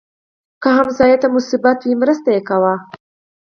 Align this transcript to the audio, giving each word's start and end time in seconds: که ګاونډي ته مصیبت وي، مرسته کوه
که 0.61 0.69
ګاونډي 0.75 1.15
ته 1.21 1.27
مصیبت 1.35 1.79
وي، 1.83 1.93
مرسته 2.01 2.31
کوه 2.49 2.73